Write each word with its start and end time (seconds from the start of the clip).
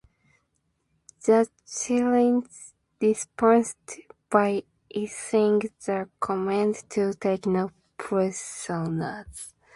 The 1.23 1.47
Chileans 1.67 2.73
responded 2.99 4.05
by 4.31 4.63
issuing 4.89 5.59
the 5.85 6.09
command 6.19 6.83
to 6.89 7.13
take 7.13 7.45
no 7.45 7.69
prisoners. 7.97 9.53